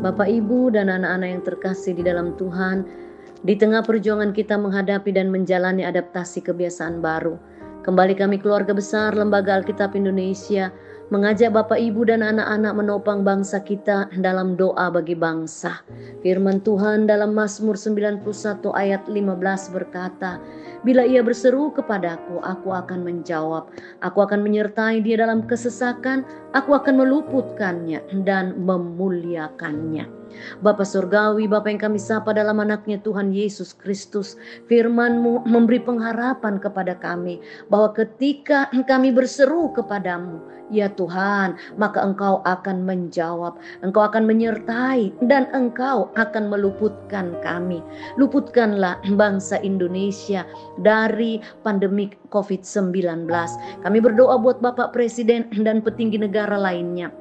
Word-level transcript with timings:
Bapak, 0.00 0.32
Ibu, 0.32 0.72
dan 0.72 0.88
anak-anak 0.88 1.28
yang 1.28 1.42
terkasih 1.44 1.92
di 1.92 2.00
dalam 2.00 2.32
Tuhan, 2.40 2.88
di 3.44 3.52
tengah 3.52 3.84
perjuangan 3.84 4.32
kita 4.32 4.56
menghadapi 4.56 5.12
dan 5.12 5.28
menjalani 5.28 5.84
adaptasi 5.84 6.40
kebiasaan 6.40 7.04
baru, 7.04 7.36
kembali 7.84 8.16
kami 8.16 8.40
keluarga 8.40 8.72
besar 8.72 9.12
Lembaga 9.12 9.60
Alkitab 9.60 9.92
Indonesia 9.92 10.72
mengajak 11.10 11.50
Bapak 11.50 11.76
Ibu 11.76 12.06
dan 12.06 12.22
anak-anak 12.22 12.72
menopang 12.78 13.26
bangsa 13.26 13.58
kita 13.60 14.06
dalam 14.22 14.54
doa 14.54 14.94
bagi 14.94 15.18
bangsa. 15.18 15.82
Firman 16.22 16.62
Tuhan 16.62 17.10
dalam 17.10 17.34
Mazmur 17.34 17.74
91 17.74 18.22
ayat 18.70 19.02
15 19.10 19.74
berkata, 19.74 20.38
Bila 20.86 21.02
ia 21.04 21.20
berseru 21.20 21.74
kepadaku, 21.74 22.40
aku 22.40 22.72
akan 22.72 23.02
menjawab. 23.04 23.68
Aku 24.00 24.22
akan 24.22 24.40
menyertai 24.46 25.02
dia 25.02 25.18
dalam 25.18 25.44
kesesakan, 25.44 26.24
aku 26.54 26.78
akan 26.78 27.02
meluputkannya 27.02 28.00
dan 28.22 28.56
memuliakannya. 28.62 30.20
Bapa 30.62 30.86
Surgawi, 30.86 31.50
Bapa 31.50 31.74
yang 31.74 31.82
kami 31.82 31.98
sapa 31.98 32.30
dalam 32.30 32.62
anaknya 32.62 33.02
Tuhan 33.02 33.34
Yesus 33.34 33.74
Kristus. 33.74 34.38
Firmanmu 34.70 35.42
memberi 35.42 35.82
pengharapan 35.82 36.62
kepada 36.62 36.94
kami 36.94 37.42
bahwa 37.66 37.90
ketika 37.98 38.70
kami 38.86 39.10
berseru 39.10 39.74
kepadamu, 39.74 40.38
Ya 40.70 40.86
Tuhan, 40.86 40.99
maka 41.78 42.02
Engkau 42.02 42.42
akan 42.48 42.82
menjawab, 42.82 43.60
Engkau 43.84 44.02
akan 44.08 44.24
menyertai, 44.26 45.14
dan 45.28 45.46
Engkau 45.54 46.08
akan 46.18 46.50
meluputkan 46.50 47.36
kami. 47.44 47.84
Luputkanlah 48.18 48.98
bangsa 49.14 49.60
Indonesia 49.60 50.42
dari 50.80 51.38
pandemi 51.62 52.10
COVID-19. 52.34 53.28
Kami 53.84 53.98
berdoa 54.00 54.40
buat 54.40 54.58
Bapak 54.64 54.96
Presiden 54.96 55.46
dan 55.62 55.84
petinggi 55.84 56.18
negara 56.18 56.56
lainnya 56.56 57.12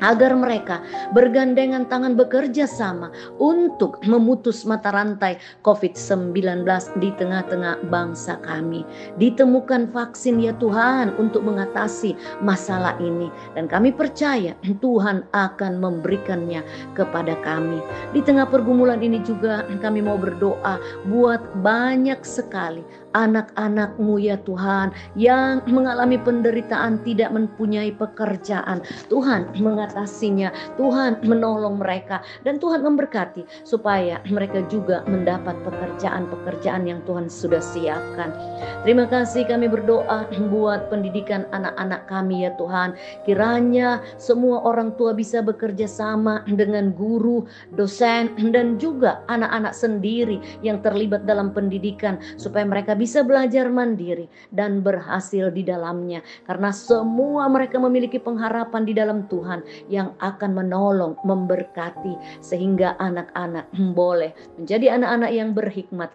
agar 0.00 0.36
mereka 0.36 0.82
bergandengan 1.16 1.88
tangan 1.88 2.18
bekerja 2.18 2.68
sama 2.68 3.08
untuk 3.40 4.00
memutus 4.04 4.68
mata 4.68 4.92
rantai 4.92 5.40
COVID-19 5.64 6.64
di 7.00 7.10
tengah-tengah 7.16 7.86
bangsa 7.88 8.36
kami. 8.44 8.84
Ditemukan 9.16 9.92
vaksin 9.92 10.42
ya 10.42 10.52
Tuhan 10.56 11.16
untuk 11.16 11.44
mengatasi 11.46 12.16
masalah 12.44 12.98
ini 13.00 13.32
dan 13.56 13.70
kami 13.70 13.92
percaya 13.92 14.52
Tuhan 14.64 15.24
akan 15.32 15.72
memberikannya 15.80 16.60
kepada 16.92 17.38
kami. 17.40 17.80
Di 18.12 18.20
tengah 18.20 18.48
pergumulan 18.48 19.00
ini 19.00 19.20
juga 19.24 19.64
kami 19.80 20.02
mau 20.02 20.18
berdoa 20.18 20.80
buat 21.06 21.40
banyak 21.62 22.20
sekali 22.26 22.82
anak-anakmu 23.16 24.20
ya 24.20 24.36
Tuhan 24.44 24.92
yang 25.16 25.64
mengalami 25.64 26.20
penderitaan 26.20 27.00
tidak 27.00 27.32
mempunyai 27.32 27.96
pekerjaan. 27.96 28.84
Tuhan 29.08 29.56
mengatasinya, 29.56 30.52
Tuhan 30.76 31.24
menolong 31.24 31.80
mereka 31.80 32.20
dan 32.44 32.60
Tuhan 32.60 32.84
memberkati 32.84 33.48
supaya 33.64 34.20
mereka 34.28 34.60
juga 34.68 35.00
mendapat 35.08 35.56
pekerjaan-pekerjaan 35.64 36.84
yang 36.84 37.00
Tuhan 37.08 37.32
sudah 37.32 37.64
siapkan. 37.64 38.36
Terima 38.84 39.08
kasih 39.08 39.48
kami 39.48 39.72
berdoa 39.72 40.28
buat 40.52 40.92
pendidikan 40.92 41.48
anak-anak 41.56 42.04
kami 42.12 42.44
ya 42.44 42.52
Tuhan. 42.60 42.92
Kiranya 43.24 44.04
semua 44.20 44.60
orang 44.60 44.92
tua 45.00 45.16
bisa 45.16 45.40
bekerja 45.40 45.88
sama 45.88 46.44
dengan 46.44 46.92
guru, 46.92 47.48
dosen 47.72 48.36
dan 48.52 48.76
juga 48.76 49.24
anak-anak 49.32 49.72
sendiri 49.72 50.42
yang 50.60 50.84
terlibat 50.84 51.24
dalam 51.24 51.54
pendidikan 51.54 52.20
supaya 52.36 52.66
mereka 52.66 52.92
bisa 52.92 53.05
bisa 53.06 53.22
belajar 53.22 53.70
mandiri 53.70 54.26
dan 54.50 54.82
berhasil 54.82 55.54
di 55.54 55.62
dalamnya 55.62 56.26
karena 56.42 56.74
semua 56.74 57.46
mereka 57.46 57.78
memiliki 57.78 58.18
pengharapan 58.18 58.82
di 58.82 58.98
dalam 58.98 59.30
Tuhan 59.30 59.62
yang 59.86 60.18
akan 60.18 60.50
menolong, 60.58 61.14
memberkati 61.22 62.42
sehingga 62.42 62.98
anak-anak 62.98 63.70
boleh 63.94 64.34
menjadi 64.58 64.98
anak-anak 64.98 65.30
yang 65.30 65.54
berhikmat 65.54 66.10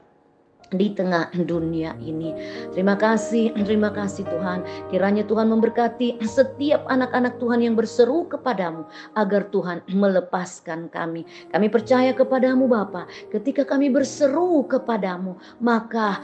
di 0.72 0.96
tengah 0.96 1.28
dunia 1.36 1.96
ini. 2.00 2.32
Terima 2.72 2.96
kasih, 2.96 3.52
terima 3.68 3.92
kasih 3.92 4.24
Tuhan. 4.28 4.64
Kiranya 4.88 5.28
Tuhan 5.28 5.52
memberkati 5.52 6.24
setiap 6.24 6.88
anak-anak 6.88 7.38
Tuhan 7.40 7.60
yang 7.64 7.76
berseru 7.76 8.28
kepadamu 8.32 8.88
agar 9.16 9.52
Tuhan 9.52 9.84
melepaskan 10.02 10.88
kami. 10.92 11.28
Kami 11.52 11.68
percaya 11.68 12.16
kepadamu 12.16 12.68
Bapa. 12.72 13.08
Ketika 13.30 13.68
kami 13.68 13.92
berseru 13.92 14.64
kepadamu, 14.68 15.36
maka 15.60 16.24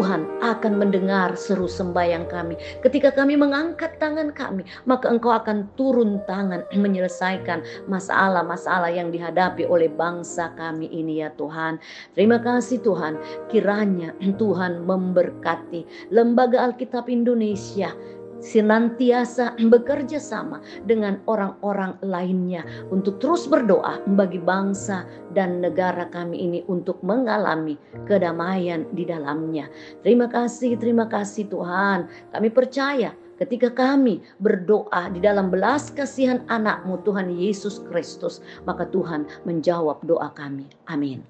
Tuhan 0.00 0.24
akan 0.40 0.80
mendengar 0.80 1.36
seru 1.36 1.68
sembahyang 1.68 2.24
kami. 2.32 2.56
Ketika 2.80 3.12
kami 3.12 3.36
mengangkat 3.36 4.00
tangan 4.00 4.32
kami, 4.32 4.64
maka 4.88 5.12
Engkau 5.12 5.28
akan 5.28 5.68
turun 5.76 6.24
tangan 6.24 6.64
menyelesaikan 6.72 7.60
masalah-masalah 7.84 8.88
yang 8.88 9.12
dihadapi 9.12 9.68
oleh 9.68 9.92
bangsa 9.92 10.56
kami 10.56 10.88
ini 10.88 11.20
ya 11.20 11.28
Tuhan. 11.36 11.76
Terima 12.16 12.40
kasih 12.40 12.80
Tuhan, 12.80 13.20
kiranya 13.52 14.16
Tuhan 14.40 14.88
memberkati 14.88 16.08
Lembaga 16.08 16.72
Alkitab 16.72 17.12
Indonesia 17.12 17.92
senantiasa 18.40 19.56
bekerja 19.56 20.18
sama 20.20 20.60
dengan 20.84 21.20
orang-orang 21.28 21.96
lainnya 22.04 22.64
untuk 22.88 23.20
terus 23.20 23.46
berdoa 23.46 24.00
bagi 24.16 24.40
bangsa 24.40 25.04
dan 25.36 25.60
negara 25.62 26.08
kami 26.08 26.40
ini 26.40 26.60
untuk 26.66 26.98
mengalami 27.04 27.76
kedamaian 28.08 28.88
di 28.96 29.06
dalamnya. 29.06 29.68
Terima 30.02 30.26
kasih, 30.26 30.76
terima 30.80 31.06
kasih 31.06 31.46
Tuhan. 31.48 32.08
Kami 32.34 32.48
percaya 32.50 33.14
ketika 33.40 33.72
kami 33.72 34.20
berdoa 34.40 35.08
di 35.12 35.20
dalam 35.24 35.48
belas 35.48 35.88
kasihan 35.92 36.44
anakmu 36.52 37.00
Tuhan 37.04 37.32
Yesus 37.32 37.80
Kristus, 37.88 38.44
maka 38.68 38.84
Tuhan 38.88 39.24
menjawab 39.48 40.04
doa 40.04 40.28
kami. 40.36 40.68
Amin. 40.88 41.24